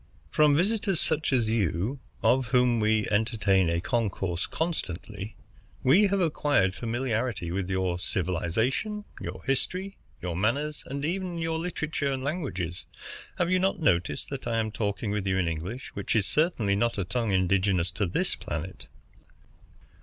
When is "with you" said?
15.11-15.37